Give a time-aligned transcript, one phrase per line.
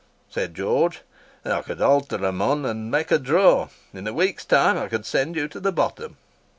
[0.31, 1.01] Said George,
[1.45, 5.05] "I could alter her, man, and make her draw: in a week's time I could
[5.05, 6.17] send you to the bottom."